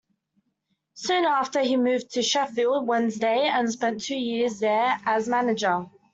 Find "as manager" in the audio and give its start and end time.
5.05-5.85